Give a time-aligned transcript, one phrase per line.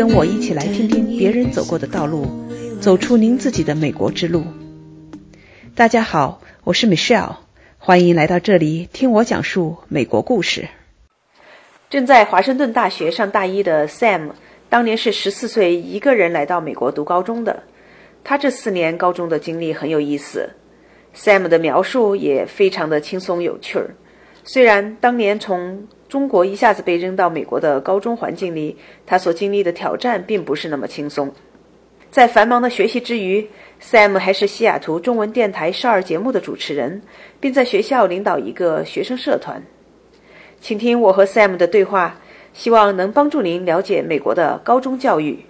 [0.00, 2.26] 跟我一起来听听别人走过的道路，
[2.80, 4.44] 走出您自己的美国之路。
[5.74, 7.36] 大家好，我是 Michelle，
[7.76, 10.70] 欢迎来到这里听我讲述美国故事。
[11.90, 14.30] 正在华盛顿大学上大一的 Sam，
[14.70, 17.64] 当年是十四岁一个人来到美国读高中的。
[18.24, 20.48] 他这四年高中的经历很有意思
[21.14, 23.90] ，Sam 的描述也非常的轻松有趣儿。
[24.44, 31.32] 虽然当年从中国一下子被扔到美国的高中环境里，他所经历的挑战并不是那么轻松。
[32.10, 33.48] 在繁忙的学习之余
[33.80, 37.02] ，Sam 还是西雅图中文电台少儿节目的主持人，
[37.38, 39.62] 并在学校领导一个学生社团。
[40.60, 42.18] 请听我和 Sam 的对话，
[42.52, 45.44] 希望能帮助您了解美国的高中教育。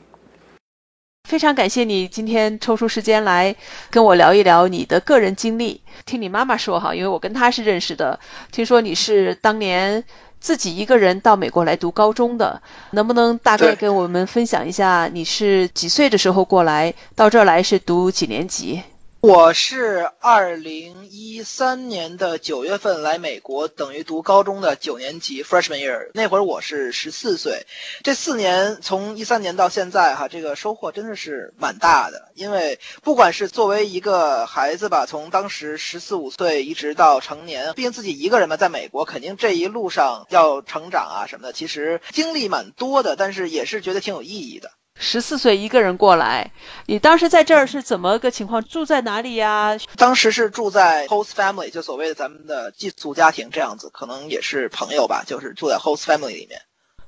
[1.26, 3.54] 非常感谢你今天抽出时间来
[3.90, 5.80] 跟我聊一聊你的个人经历。
[6.04, 8.20] 听你妈妈说哈，因为我跟她是认识的，
[8.52, 10.04] 听说你是当年
[10.40, 18.82] 自己一个人到美国来读高中的，能不能大概跟我们分享一下你是几岁的时候过来，到这儿来是读几年级？
[19.22, 26.08] 我是二零一三年的九月份来美国，等于读高中的九年级 freshman year。
[26.14, 27.66] 那会儿我是十四岁，
[28.02, 32.32] 这四年从一三年到现在，哈，这个收获真的是蛮大的。
[32.34, 44.70] 因为不管是作为一个孩子吧，从当时十四五岁一直到成年，毕竟自己一个人嘛，在美国肯定这一路上要成长啊什么的，其实经历蛮多的，但是也是觉得挺有意义的。
[45.02, 46.52] 十四岁一个人过来，
[46.84, 48.62] 你当时在这儿是怎么个情况？
[48.62, 49.78] 住在哪里呀？
[49.96, 56.60] 当时是住在 host family，就所谓的咱们的寄宿家庭这样子，可能也是朋友吧，就是住在 host family 里面。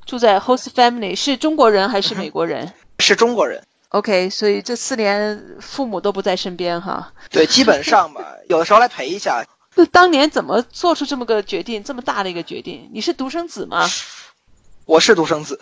[0.07, 2.73] 住在 host family 是中国人还是美国人？
[2.98, 3.63] 是中国人。
[3.91, 7.13] OK，所以这四年父母都不在身边哈。
[7.31, 9.45] 对，基本上吧， 有的时候来陪一下。
[9.75, 12.91] 那当年怎么做出这么个决定，这么大的一个决定？
[12.95, 13.87] 你是独生子吗？
[14.87, 15.61] 我是独生子。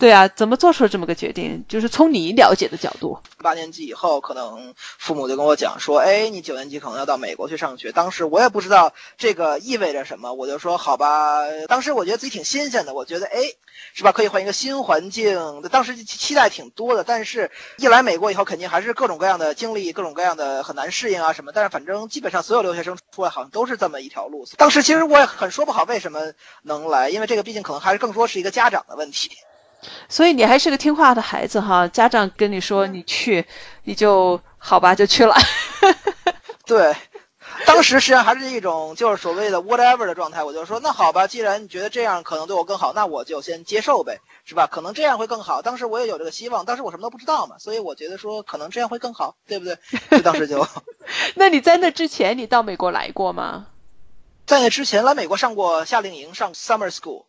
[0.00, 1.66] 对啊，怎么做出了这么个决定？
[1.68, 13.40] 就是从你了解的角度，八年级以后，可能父母就跟我讲说：“哎，你九年级可能要到美国去上学。”当时我也不知道这个意味着什么，我就说：“好吧。”当时我觉得自己挺新鲜的，我觉得哎，
[13.92, 14.12] 是吧？
[14.12, 15.60] 可以换一个新环境。
[15.70, 21.52] 当时期待挺多的，但是一来美国以后，肯定还是各种各样的经历，各种各样的很难适应啊什么。
[21.54, 24.46] 但是反正基本上所有留学生出来好像都是这么一条路。
[24.56, 26.32] 当时其实我也很说不好为什么
[26.62, 29.30] 能来，因为这个毕竟可能还是更多是一个家长的问题。
[30.08, 33.46] 所以你还是个听话的孩子哈，家长跟你说你去，
[33.84, 35.34] 你就好吧就去了。
[36.66, 36.94] 对，
[37.66, 44.66] 当时实际上还是一种就是所谓的 whatever 的状态，我就说那好吧，既然你觉得这样可能对我更好，那我就先接受呗，是吧？
[44.66, 45.62] 可能这样会更好。
[45.62, 49.78] 当时我也有这个希望，当时我什么都不知道嘛，所以我觉得说可能这样会更好，对不对？
[50.10, 50.66] 就当时就。
[51.34, 53.66] 那你在那之前你到美国来过吗？
[54.46, 57.24] 在那之前来美国上过夏令营，上 summer school。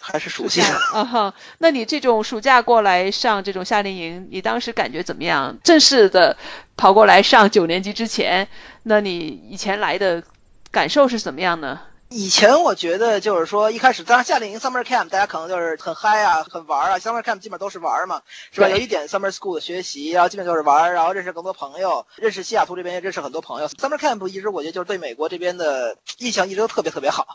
[0.00, 5.58] 还是暑假啊哈，那你这种暑假过来上这种夏令营，你当时感觉怎么样？
[5.62, 6.36] 正式的
[6.76, 8.48] 跑过来上九年级之前，
[8.82, 9.18] 那你
[9.50, 10.24] 以前来的
[10.70, 11.80] 感受是怎么样呢？
[12.08, 18.20] 以前我觉得就是说，一开始当然夏令营 summer camp，大家可能就是很嗨啊，很玩啊，summer camp 基本都是玩嘛，
[18.50, 18.68] 是吧？
[18.68, 23.68] 有一点 summer school 的学习，然后基本就是玩，然后认识更多朋友，认识西雅图这边也认识很多朋友。
[23.68, 27.26] summer camp 一直我觉得就是对美国这边的印象一直都特别特别好。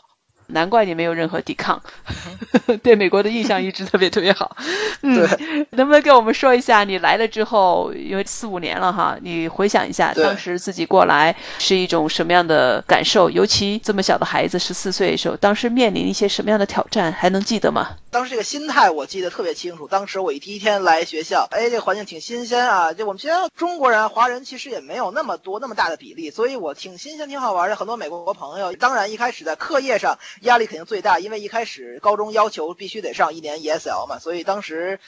[0.48, 1.80] 难怪你没有任何抵抗，
[2.82, 4.56] 对美国的印象一直特别特别好。
[5.02, 5.28] 嗯，
[5.70, 13.30] 能不能跟我们说一下你来了之后，因为四五年了哈，你回想一下当时自己过来是一种什么样的感受？
[13.30, 17.90] 尤其这么小的孩子，十四岁的时候，当时面临一些什么样的挑战，还能记得吗？
[18.10, 19.86] 当时这个心态我记得特别清楚。
[19.86, 22.92] 当时我一第一天来学校，哎，这个环境挺新鲜啊。
[22.94, 27.76] 就我们学校中国人、华人其实也没有那么多、那么大的比例，所以我挺新鲜、挺好玩的。
[27.76, 30.18] 很多美国朋友，当然一开始在课业上。
[30.40, 35.00] 压力肯定最大，因为一开始高中要求必须得上一年 ESL 嘛，所以当时。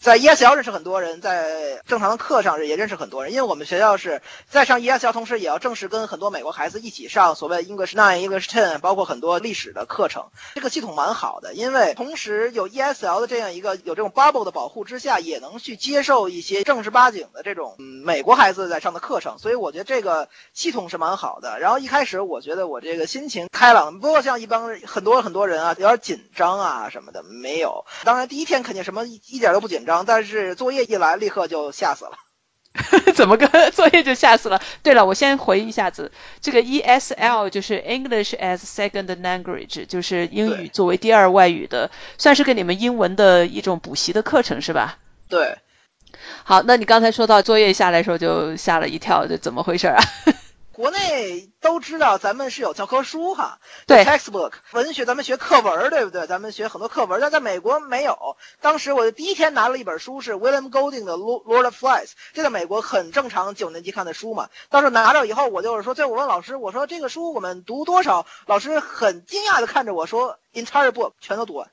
[0.00, 10.26] 在 ESL 认识很多人，在正常的课上也认识很多人，因为我们学校是在上 ESL，同时也要正式跟很多美国孩子一起上所谓 English Nine、English Ten，包括很多历史的课程。
[10.54, 19.36] 这个系统蛮好的，因为同时有 ESL 的这样一个有这种 bubble 的保护之下，也能去接受一些正儿八经的这种美国孩子在上的课程。
[19.40, 21.58] 所以我觉得这个系统是蛮好的。
[21.58, 27.84] 然后一开始我觉得我这个心情开朗，不过像一帮很多很多人啊，有点紧张啊什么的没有。
[28.04, 29.87] 当然第一天肯定什么一点都不紧张。
[30.06, 32.12] 但是作业一来，立刻就吓死了。
[33.14, 34.60] 怎么个 作业就吓死了？
[34.84, 44.98] 对了，我先回一下子，这个 ESL 就是 English as Second Language，就是英语作为第二外语的，算是给你们英文的一种补习的课程，是吧？
[45.28, 45.58] 对。
[46.44, 49.98] 好，那你刚才说到作业下来的时候就吓了一跳，这怎么回事啊？
[50.78, 53.58] 国内内都知道咱们是有教科书哈，
[53.88, 56.28] 对，textbook 文学咱们学课文对不对？
[56.28, 58.36] 咱们学很多课文，但在美国没有。
[58.60, 64.50] 当时我就第一天拿了一本书是 William Golding 的《Lord of Flies》，这在美国很正常，九年级看的书嘛。
[64.68, 68.24] 当时拿着以后，我就是说，最后我问老师，我说这个书我们读多少？
[68.46, 71.68] 老师很惊讶的看着我说，entire book 全都读完。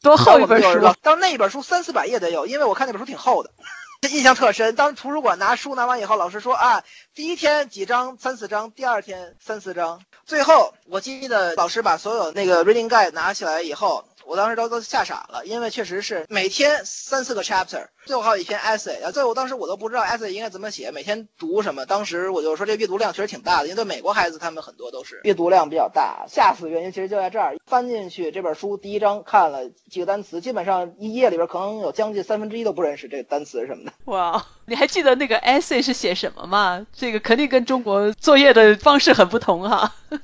[0.00, 0.80] 多厚一本书？
[1.02, 3.50] 当时那一本书三四百页得有，因为我看那本书挺厚的。
[4.06, 6.84] 印象特深，当图书馆拿书拿完以后，老师说啊，
[7.14, 14.04] 第一天几张三四张，第二天三四张，最后我记得老师把所有那个 reading guide 拿起来以后。
[14.28, 19.10] 我当时都都吓傻了，因为确实是每天三四个 chapter，最后还有一篇 essay 啊。
[19.10, 21.86] 最后当时我都不知道 essay 应该怎么写，每天读什么。
[21.86, 26.26] 当时我就说这阅读量确实挺大的，因为对美国孩子他们很多都是阅读量比较大。
[26.28, 33.92] 吓死原因其实就在这儿，翻进去这本书第一章看了几个单词，基本上一页里边可能有将近三分之一都不认识这个单词什么的。
[34.04, 36.86] 哇，你还记得那个 essay 是写什么吗？
[36.92, 39.94] 这个肯定跟中国作业的方式很不同哈。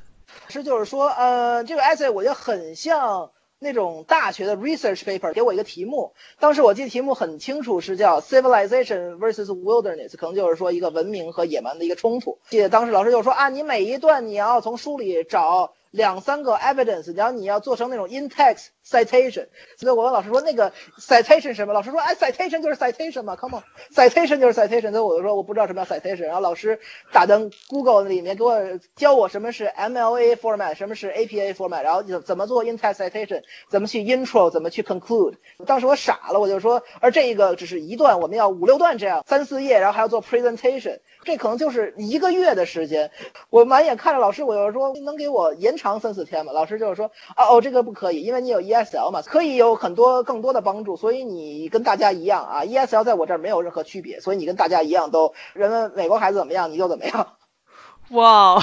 [0.49, 3.31] 是就是说，呃，这个 essay 我觉得很像。
[3.59, 12.39] 那种大学的 research paper 给我一个题目，当时我记得题目很清楚，是叫 civilization versus wilderness，可能就是说一个文明和野蛮的一个冲突。
[12.51, 15.73] 记得当时老师就说啊，你每一段你要从书里找。
[15.95, 19.47] 两三个 evidence，然后你要做成那种 in text citation。
[19.77, 21.73] 所以我问老师说那个 citation 什么？
[21.73, 24.91] 老师说哎，citation 就是 citation 嘛，come on，citation 就是 citation。
[24.91, 26.27] 所以我就说我不知道什么叫 citation。
[26.27, 26.79] 然后老师
[27.13, 28.61] 打灯 Google 里面给我
[28.97, 35.35] 教我什么是 MLA format，什么是 APA format，然后怎么做 in text citation，怎么去 intro，怎么去 conclude。
[35.67, 41.01] 当时我傻了，我就说，而这个只是一段，我们要五六段这样，三四页，然后还要做 presentation。
[41.25, 43.11] 这可能就是一个月的时间，
[43.49, 46.53] 我满眼看着老师，我就说能给我延长三四天吗？
[46.53, 57.37] 老师就是说哦哦，这个不可以，因为你有一 ESL 嘛，可以有很多更多的帮助，所以你跟大家一样啊，ESL 在我这儿没有任何区别，所以你跟大家一样都人们美国孩子怎么样你就怎么样。
[58.11, 58.63] 哇，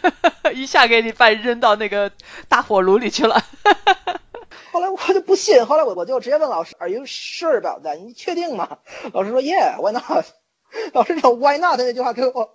[0.54, 2.10] 一下给你把扔到那个
[2.48, 3.40] 大火炉里去了。
[4.72, 7.96] 后来我就不信，后来我我就直接问老师，Are you sure about that？
[7.98, 8.78] 你确定吗？
[9.12, 10.24] 老师说 Yeah，why not？
[10.92, 12.50] 老师说 “Why not” 那句话给我，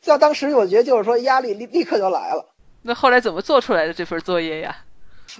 [0.00, 2.54] 在当时我觉得就是说压力立立刻就来了。
[2.82, 4.83] 那后来怎么做出来的这份作业呀？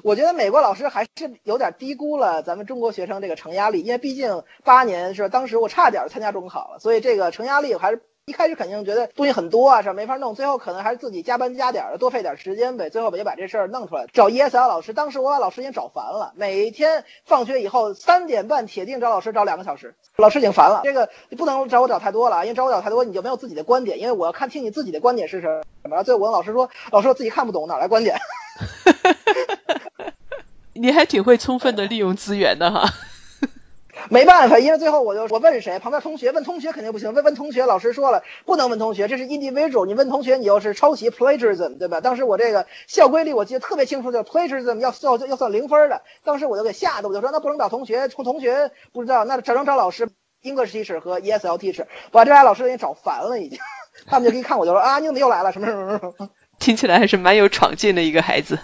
[0.02, 1.08] 我觉得美国老师还是
[1.42, 5.28] 有点低估了咱们中国学生这个成压力，因为毕竟八年是吧？
[5.28, 8.02] 当时我差点参加中考了，所以这个成压力还是。
[8.26, 9.92] 一开始肯定觉得东西很多啊，是？
[9.92, 12.88] 没法弄，最后可能还是自己加班加点的，多费点时间呗。
[12.88, 14.94] 最后也把这事儿弄出来，找 ESL 老师。
[14.94, 20.80] 当时我把老师已经找烦了，每天放学以后三点半铁定找老师找两个小时，老师已经烦了。
[20.84, 26.02] 这个你不能找我找太多了啊，因为找我找太多你就没有自己的观点，因为我要看听你自己的观点是什么。
[26.02, 28.16] 最后我跟老师说，老师我自己看不懂，哪来观点？
[30.74, 32.88] 你还挺会充分的利用资源的哈。
[34.10, 42.00] 没办法，因为最后我就我问谁，旁边同学问同学肯定不行，问问同学，老师说了不能问同学，这是 individual，你问同学你又是抄袭 plagiarism，对吧？
[42.02, 46.02] 当时我这个校规里我记得特别清楚，叫 plagiarism 要要要算零分的。
[46.22, 50.10] 当时我就给吓得，我就说那不能找同学，同同学不知道，那只能找老师
[50.42, 53.58] ，English teacher 和 ESL teacher，把这俩老师给找烦了已经，
[54.06, 56.28] 他们就一看我就说啊你怎么又来了什么什么什么，
[56.58, 58.58] 听起来还是蛮有闯劲的一个孩子，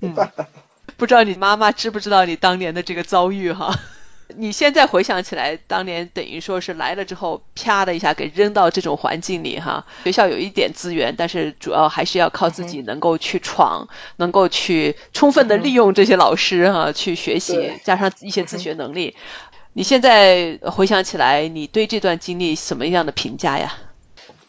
[0.00, 0.14] 嗯，
[0.96, 3.74] 不知道你妈妈知不知道你当年的这个遭遇哈？
[4.34, 9.84] 你现在回想起来，当年等于说是来了之后，啪的一下给扔到这种环境里哈。
[10.04, 13.86] 学校有一点资源，但是主要还是要靠自己能够去闯，
[14.16, 19.14] 能够去充分的利用这些老师哈，去学习，加上一些自学能力。
[19.74, 23.74] 你现在回想起来，你对这段经历什么样的评价呀？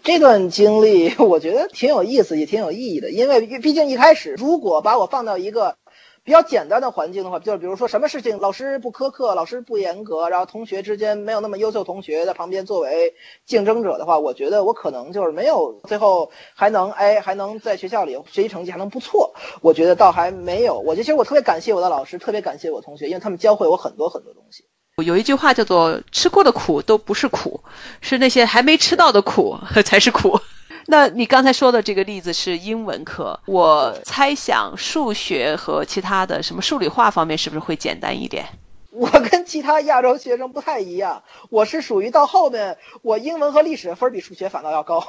[0.04, 5.78] 这段经历 我觉得挺有意思，也挺有意义的，因为毕竟一开始如果把我放到一个。
[6.26, 13.14] 比较简单的环境的话，就是比如说什么事情老师不苛刻，老师不严格，然后同学之间没有那么优秀同学在旁边作为
[13.46, 19.34] 竞争者的话，我觉得我可能就是没有最后还能哎还能在学校里学习成绩还能不错。
[19.62, 20.80] 我觉得倒还没有。
[20.80, 24.64] 我觉得其实我特别感谢我的老师，特别感谢我同学，因为他们教会我很多很多东西。
[25.02, 27.64] 有一句话叫做“吃过的苦都不是苦，
[28.02, 30.40] 是那些还没吃到的苦 才是苦”。
[30.86, 38.46] 那你刚才说的这个例子是英文课，我猜想数学和其他的什么数理化方面是不是会简单一点？
[38.92, 45.04] 我跟其他亚洲学生不太一样，我是属于到后面我英文和历史分比数学反倒要高。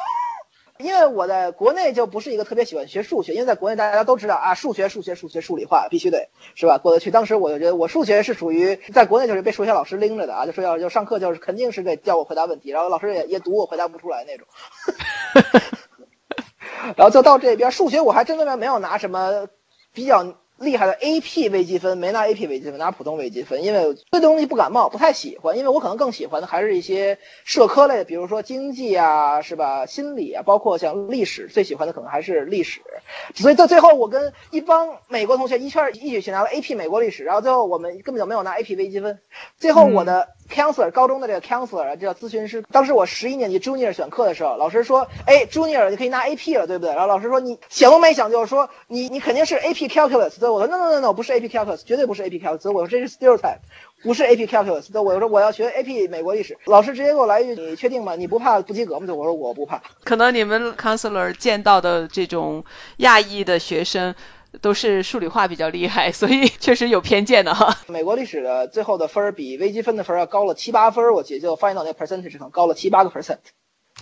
[0.85, 7.11] 因为我在国内就不是一个特别喜欢学数学，因为在国内大家都知道啊，数学、数学、数学、数理化必须得是吧过得去。
[7.11, 14.47] 当时我就觉得我数学是属于在国内就是被数学老师拎着的啊，就说要就上课就是肯定是得叫我回答问题，然后老师也也读我回答不出来那种。
[16.97, 19.49] 然后就到这边数学我还真的没有拿什么
[19.95, 29.87] 比较厉害的 AP 微积分，没拿 AP 微积分，拿普通微积分，因为这东西不感冒，不太喜欢，因为我可能更喜欢的还是一些社科类的，比如说经济啊，是吧？
[29.87, 32.81] 心理啊，包括像历史，最喜欢的可能还是历史。
[33.35, 39.19] 所以到最后，我跟一帮美国同学一圈一起去拿了 AP 美国历史，然后最后我们根本就没有拿 AP 微积分。
[39.59, 46.93] 最后我的 counselor 高中的这个 counselor 叫咨询师，当时我十一年级 junior 选课的时候，老师说，哎，junior 你可以拿 AP 了，对不对？
[46.95, 50.31] 然后老师说你想都没想就是说你你肯定是 AP calculus。
[50.31, 52.71] 所以我说 no no no no 不是 AP calculus，绝对不是 AP calculus。
[52.71, 53.59] 我说这是 stereotype，
[54.03, 54.83] 不是 AP calculus。
[54.83, 58.15] 所以我说我要学 AP 美国历史，老师直接给我来一句，你确定吗？
[58.17, 59.07] 你不怕不及格吗？
[59.07, 59.83] 就我说我不怕。
[60.05, 62.65] 可能你们 counselor 见到的这种
[62.99, 64.15] 亚裔的学生。
[64.61, 67.79] 都是数理化比较厉害， 所以确实有偏见的哈。
[67.89, 73.39] 美国历史的最后的分儿比微积分的分儿要高了七八分，我记得就翻译到那 percentage 上高了七八个 percent。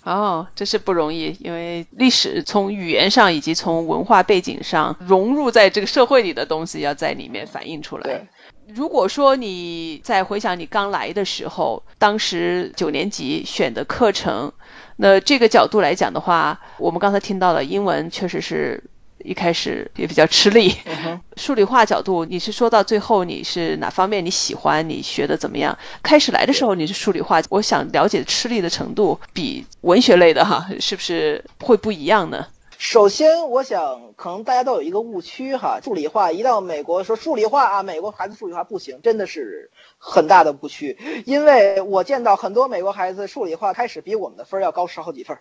[0.04, 8.02] 哦，这是不容易，因为历史从语言上以及从文化背景上融入在这个社会里的东西要在里面反映出来。
[8.02, 8.26] 对，
[8.74, 14.52] 如果说你在回想你刚来的时候，当时九年级选的课程，
[14.96, 18.82] 那这个角度来讲的话，我们刚才听到了英文确实是。
[19.24, 20.74] 一开始也比较吃力，
[21.36, 24.88] 数理化角度，你是说到最后你是哪方面你喜欢？
[24.88, 25.78] 你学的怎么样？
[26.02, 32.46] 开始来的时候你是数理化，我想了解吃力的程度比文学类的哈，是不是会不一样呢？
[32.78, 45.38] 首先，我想可能大家都有一个误区哈，数理化一到美国说数理化啊，美国孩子数理化不行，真的是很大的误区，因为我见到很多美国孩子数理化开始比我们的分要高十好几分。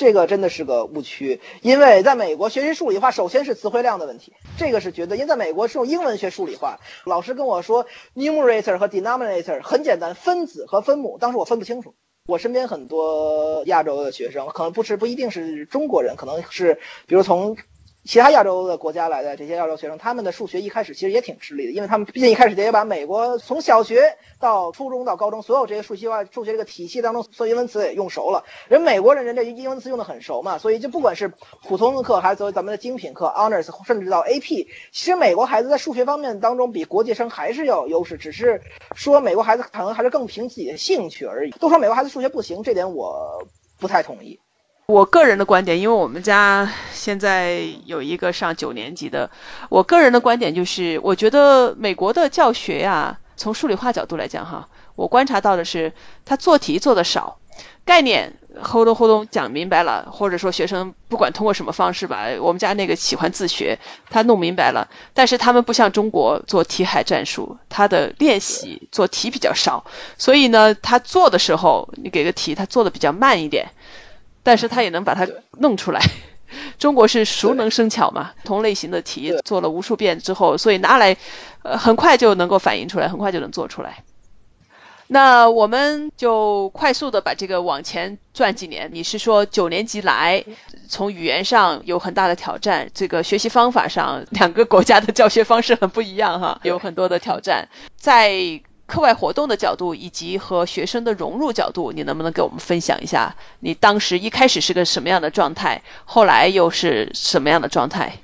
[0.00, 5.18] 这个真的是个误区，因为在美国学习数理化，首先是词汇量的问题，这个是绝对。
[5.18, 11.94] 因为在美国是用英文学数理化，老师跟我说 numerator 和 denominator 很简单，分子和分母，当时我分不清楚。
[12.26, 17.58] 我身边很多亚洲的学生，可能不是不一定是中国人，可能是比如从。
[18.04, 28.44] 其他亚洲的国家来的这些亚洲学生，他们的数学一开始其实也挺吃力的，因为他们毕竟一开始得把美国从小学到初中到高中所有这些数学化数学这个体系当中所有英文词也用熟了。
[28.68, 38.62] 人美国人人这英文词用的很熟嘛，所以就不管是普通的课还是作为咱们的精品课 Honors，甚至到 AP，其实美国孩子在数学方面当中比国际生还是要有优势，只是
[38.94, 41.50] 说美国孩子可能还是更凭自己的兴趣而已。
[41.52, 43.46] 都说美国孩子数学不行，这点我
[43.78, 44.40] 不太同意。
[44.90, 49.30] 我个人的观点，因为我们家现在有一个上九年级的，
[49.68, 55.92] 我个人的观点就是，我觉得美国的教学呀，从数理化角度来讲哈，我观察到的是，
[56.24, 57.38] 他做题做的少，
[57.84, 63.78] 概念呼咚呼咚讲明白了，或者说学生不管通过什么方式吧，我们家那个喜欢自学，
[64.10, 69.84] 他弄明白了，但是他们不像中国做题海战术，他的练习做题比较少，
[70.18, 73.68] 所以呢，他做的时候你给个题，他做的比较慢一点。
[74.42, 75.28] 但是他也能把它
[75.58, 76.00] 弄出来。
[76.78, 81.16] 中国是熟能生巧嘛，同类型的题做了无数遍之后，所以拿来
[81.62, 84.02] 呃很快就能够反映出来，很快就能做出来。
[85.06, 88.90] 那我们就快速的把这个往前转几年。
[88.92, 90.44] 你是说九年级来，
[90.88, 98.60] 从语言上有很大的挑战，这个学习方法上两个国家的教学方式很不一样哈，有很多的挑战在。
[98.90, 103.36] 课外活动的角度以及和学生的融入角度，你能不能给我们分享一下？
[103.60, 108.18] 你当时一开始是个什么样的状态，后来又是什么样的状态？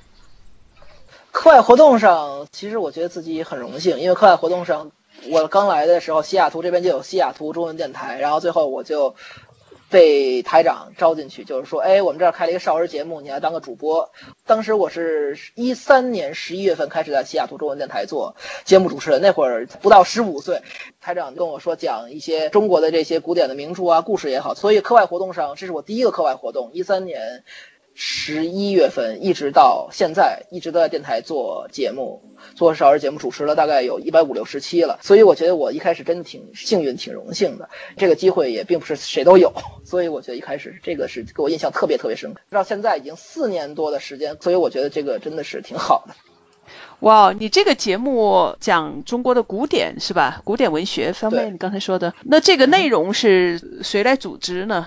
[1.31, 4.91] 课外活动上，其实我觉得自己很荣幸，因为课外活动上，
[5.29, 9.15] 我刚来的时候，西雅图这边就有西雅图中文电台，然后最后我就。
[9.89, 14.11] 被台长招进去，就是说，哎，我们这儿开了一个少儿节目，你来当个主播。
[14.45, 20.61] 当时我是一三年十一月份开始在西雅图中文电台做节目主持人，那会儿不到十五岁。
[20.99, 24.55] 台长跟我说讲一些中国的这些古典的名著啊，故事也好。
[24.55, 26.71] 所以课外活动上，这是我第一个课外活动。
[26.73, 27.43] 一三年。
[27.99, 32.21] 十一月份一直到现在，一直都在电台做节目，
[32.53, 34.99] 做少儿节目，主持了大概有一百五六十期了。
[35.01, 37.69] 所以我觉得我一开始真的挺幸运、挺荣幸的。
[37.97, 39.51] 这个机会也并不是谁都有，
[39.83, 42.41] 所以我觉得一开始这个是给我印象特别特别深刻。
[42.51, 46.13] 到现在已经四年多的时间，所以我觉得这个真的是挺好的。
[46.99, 50.41] 哇，你这个节目讲中国的古典是吧？
[50.43, 54.85] 古典文学方面，你刚才说的，那这个内容是谁来组织呢？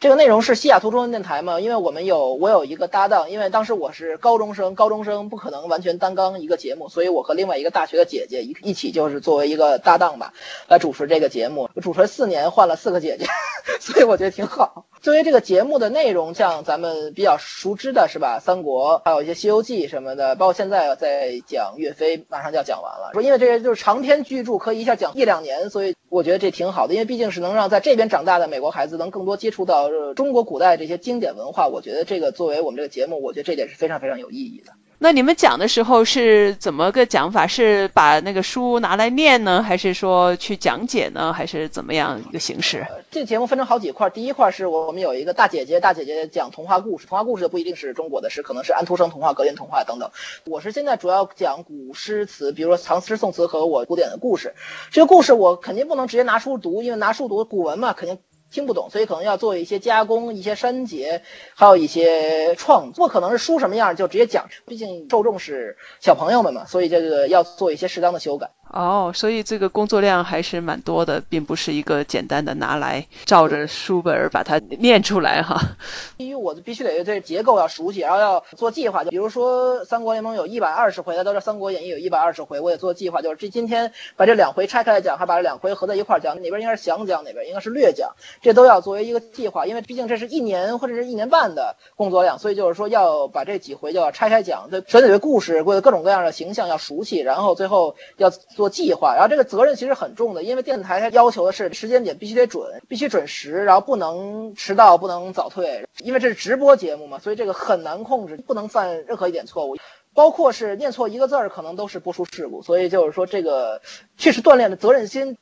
[0.00, 1.60] 这个内容是西雅图中文电台嘛？
[1.60, 10.32] 因为我们有我有一个搭档，因为当时我是高中生，高中生不可能完全担纲一个节目，所以我和另外一个大学的姐姐一一起就是作为一个搭档吧，
[10.68, 11.68] 来主持这个节目。
[11.82, 13.26] 主持四年，换了四个姐姐，
[13.78, 14.86] 所以我觉得挺好。
[15.02, 23.10] 作为这个节目的内容，像咱们比较熟知的是吧，《三国》，还有一些《西游记》什么的，包括现在在讲岳飞，马上就要讲完了。
[23.14, 29.88] 说因为这些就是长篇巨著，可以一下讲一两年，所以我觉得这挺好的，因为毕竟是能让在这边长大的美国孩子能更多接触到。
[30.14, 34.72] 中国古代这些经典文化，我觉得这个作为我们这个节目，我觉得这点是非常非常有意义的。
[35.02, 37.46] 那你们讲的时候是怎么个讲法？
[37.46, 42.86] 是把那个书拿来念呢，还是说去讲解呢，还是怎么样一个形式？
[43.10, 50.10] 这节目分成好几块，第一块是我们有一个大姐姐，大姐姐讲童话故事，童话故事不一定是中国的，是可能是安徒生童话、格林童话等等。
[50.44, 54.54] 我是现在主要讲古诗词，比如说唐诗宋词和我古典的故事。
[54.90, 58.18] 这个故事我肯定不能直接拿书读，因为拿书读古文嘛，肯定。
[58.50, 61.22] 听不懂，所以可能要做一些加工、一些删节，
[61.54, 63.06] 还有一些创作。
[63.06, 68.50] 不可能是书什么样就直接讲，毕竟受众是小朋友们嘛，所以这个要做一些适当的修改。
[68.72, 75.60] 哦，所以这个工作量还是蛮多的，并不是一个简单的拿来照着书本儿把它念出来哈。
[76.18, 79.02] 因为我必须得对结构要熟悉，然后要做计划。
[79.02, 98.30] 就比如说《三国联盟》有一百二十回，大家都知道《三国演义》有一百二十回，我也做计划，就是这今天把这两回拆开来讲，还把这两回合在一块儿讲，哪边应该是详讲，哪边应该是略讲，这都要作为一个计划，因为毕竟这是一年或者是一年半的工作量，所以就是说要把这几回就要拆开讲，这选对故事，或者各种各样的形象要熟悉，然后最后要。
[98.60, 109.78] 做计划，然后这个责任其实很重的，因为电台它要求的是时间点必须得准，必须准时，然后不能迟到，不能早退，因为这是直播节目嘛，所以这个很难控制，不能犯任何一点错误，
[110.12, 113.80] 包括是念错一个字儿，可能都是播出事故，所以就是说这个
[114.18, 115.38] 确实锻炼了责任心。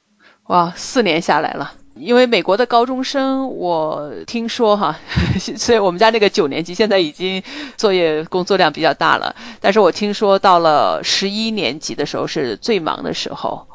[0.46, 1.72] 哇，四年下来了。
[1.98, 4.98] 因为美国的高中生，我听说哈，
[5.56, 7.42] 所以我们家那个九年级现在已经
[7.76, 13.66] 作业工作量比较大了，但是我听说到了十一年级的时候是最忙的时候。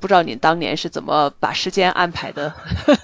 [0.00, 2.52] 不知道你当年是怎么把时间安排的，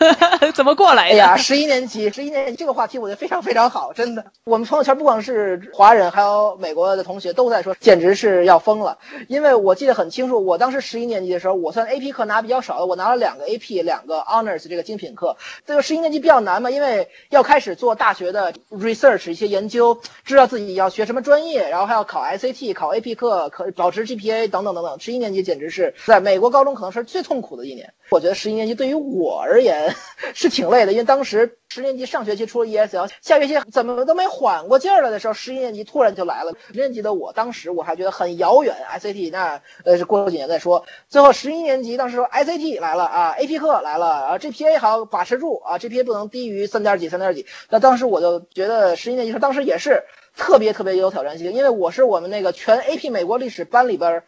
[0.54, 1.16] 怎么过来的？
[1.16, 4.24] 呀，十一年级，十一年级这个话题我觉得非常非常好，真的。
[4.44, 8.98] 我们朋友圈不光是华人，还有美国的同学都在说，简直是要疯了。
[9.28, 15.36] 因为我记得很清楚，我当时十一年级的时候，我算 AP 课拿比较少的，我拿了两个 AP，两个 Honors 这个精品课。
[15.66, 24.98] 这个十一年级比较难嘛，因为要开始做大学的 research 一些研究，知道自己要学什么专业，然后还要考 SAT，考 AP 课，可保持 GPA 等等等等。
[24.98, 26.77] 十一年级简直是在美国高中。
[26.78, 27.92] 可能是最痛苦的一年。
[28.10, 29.94] 我觉得十一年级对于我而言
[30.34, 36.54] 是挺累的，因为当时十年级上学期出了 ESL，下学期怎么都没缓过劲儿来的时候，十一年级突然就来了。
[36.68, 40.86] 十年级的我当时我还觉得很遥远，SAT 那呃是过几年再说。
[41.08, 47.44] 最后十一年级当时说 SAT 来了啊，AP 课来了啊，GPA 好把持住啊，GPA 不能低于三点几三点几。
[47.68, 50.04] 那当时我就觉得十一年级时候当时也是
[50.36, 54.22] 特别特别有挑战性，因为我是我们那个全 AP 美国历史班里边。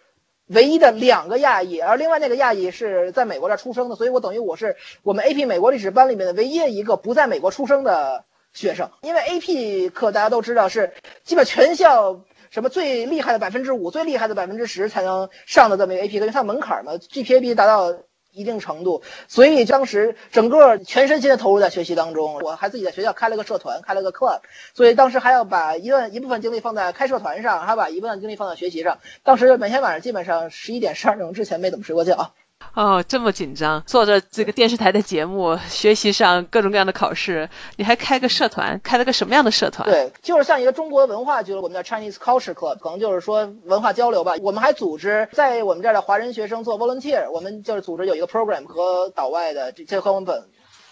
[0.51, 8.91] 唯一的两个亚裔，而另外那个亚裔是在美国这出生的，所以我等于我是我们 AP 美国历史班里面的唯一的一个不在美国出生的学生。
[9.03, 17.95] 因为 AP 课大家都知道是基本全校什么最厉害的百分之五、最厉害的百分之十才能上的这么一个 AP 课，因为它门槛嘛，GPA 必须达到。
[18.33, 22.40] 一定程度，所以当时整个全身心的投入在学习当中。
[22.43, 24.40] 我还自己在学校开了个社团，开了个 club，
[24.75, 28.99] 所以当时还要把一段一部分精力放在开社团上，还把一部分精力放在学习上。
[29.23, 32.33] 当时每天晚上基本上十一点十二点钟之前没怎么睡过觉。
[32.75, 39.88] 哦，这么紧张，做着这个电视台的节目，学习上各种各样的考试，你还开个社团，开了个什么样的社团？
[39.88, 44.35] 对，就是像一个中国文化俱乐部，我们叫 Chinese Culture Club，可能就是说文化交流吧。
[44.40, 50.44] 我们还组织在我们这儿的华人学生做 volunteer，我们就是组织有一个 program 和岛外的这些和我们本。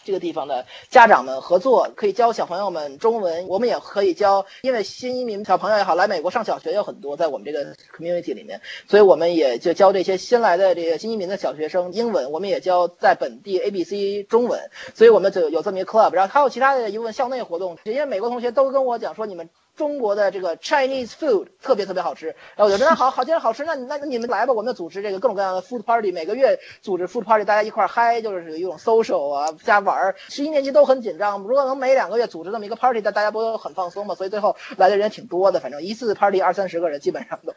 [0.09, 19.51] 这个地方的家长们合作，可以教小朋友们中文，我们也可以教，因为新移民小朋友也好，来美国上小学有很多，在我们这个 community 里面，所以我们也就教这些新来的这个新移民的小学生英文，我们也教在本地 A B C 中文，所以我们就有这么一个 club，然后还有其他的一部分校内活动，这些美国同学都跟我讲说你们。
[19.79, 30.17] 中国的这个 Chinese food 特别特别好吃，然后我就说那好好，既然好吃，那那你们来吧，我们组织这个各种各样的 food party，每个月组织 food party，大家一块嗨，就是一种 social 啊加玩儿。
[30.29, 34.15] 十一年级都很紧张，如果能每两个月组织这么一个 party，大大家不都很放松嘛？
[34.15, 37.55] 所以最后来的人挺多的，反正一次 party 二三十个人基本上都。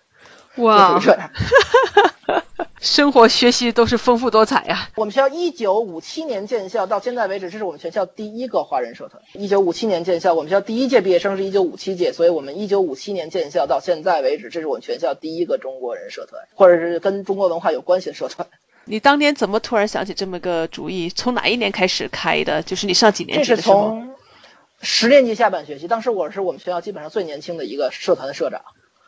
[0.55, 0.99] 哇，
[2.81, 4.89] 生活学习都是丰富多彩呀。
[4.95, 9.21] 我们学校一九五七年建校，到现在为止，这是我们全校第一个华人社团。
[9.33, 18.47] 一九五七年建校，我们学校第一届毕业生是一九五七届，所以我们一九五七年建校到现在为止，这是我们全校第一个中国人社团，或者是跟中国文化有关系的社团。
[18.83, 21.09] 你当年怎么突然想起这么个主意？
[21.09, 22.63] 从哪一年开始开的？
[22.63, 23.91] 就是你上几年级的时候？
[23.91, 24.15] 这是从
[24.81, 28.61] 十年级下半学期，当时我是我们学校基本上最年轻的一个社团的社长。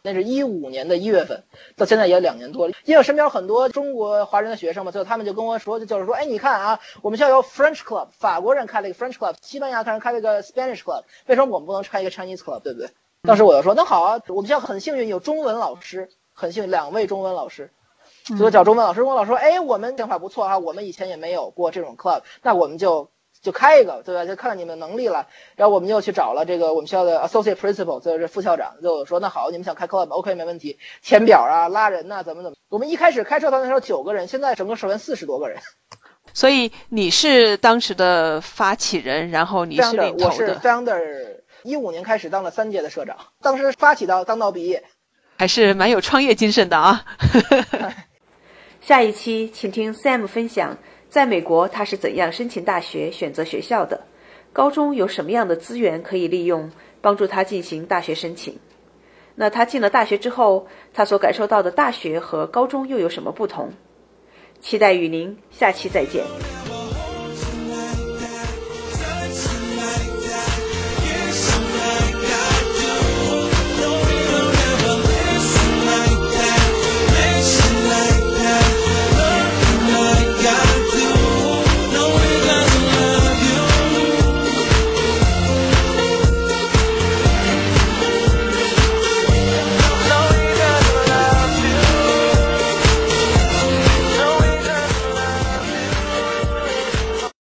[0.04, 1.44] 那是一五年的一月份，
[1.78, 2.74] 到现在也两年多了。
[2.84, 12.90] 因为身边很多中国华人的学生嘛，最后他们就跟我说，就是说，哎，你看啊，我们学校有 French Club，法国人开了一个 French Club，西班牙人开了一个 Spanish Club，为什么我们不能开一个 Chinese Club，对不对？
[13.24, 17.72] 当时我就说，那好啊，我们学校很幸运有中文老师，很幸运两位中文老师，
[18.38, 19.00] 所以找中文老师。
[19.00, 23.10] 中文老师说，哎，我们想法不错哈，我们以前也没有过这种 club，那我们就
[23.44, 24.26] 就开一个，对吧？
[24.26, 25.28] 就看看你们能力了。
[25.56, 32.58] 然后我们又去找了这个我们学校的 associate principal，就是副校长，就说那好，你们想开 club，OK，没问题，填表啊，拉人呐，怎么怎么。
[32.70, 35.60] 我们一开始开社团的时候九个人，现在整个社团四十多个人。
[36.34, 40.26] 所以你是当时的发起人，然后你是领头的。
[40.26, 44.86] 我是 founder，一五年开始当了三届的社长，当时发起到当到毕业，
[45.38, 47.06] 还是蛮有创业精神的啊。
[48.82, 50.78] 下一期请听 Sam 分享，
[51.14, 54.02] 在美国他是怎样申请大学、选择学校的，
[54.52, 56.72] 高中有什么样的资源可以利用，
[57.02, 58.58] 帮助他进行大学申请。
[59.36, 63.74] 那他进了大学之后，他所感受到的大学和高中又有什么不同？
[64.60, 66.24] 期待与您下期再见。